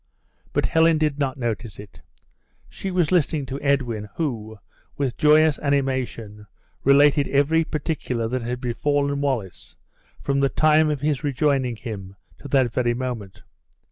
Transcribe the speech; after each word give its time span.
But 0.51 0.65
Helen 0.65 0.97
did 0.97 1.19
not 1.19 1.37
notice 1.37 1.77
it; 1.77 2.01
she 2.67 2.89
was 2.89 3.11
listening 3.11 3.45
to 3.45 3.61
Edwin, 3.61 4.09
who, 4.15 4.57
with 4.97 5.15
joyous 5.15 5.59
animation, 5.59 6.47
related 6.83 7.27
every 7.27 7.63
particular 7.63 8.27
that 8.29 8.41
had 8.41 8.59
befallen 8.59 9.21
Wallace 9.21 9.77
from 10.19 10.39
the 10.39 10.49
time 10.49 10.89
of 10.89 11.01
his 11.01 11.23
rejoining 11.23 11.75
him 11.75 12.15
to 12.39 12.47
that 12.47 12.73
very 12.73 12.95
moment. 12.95 13.43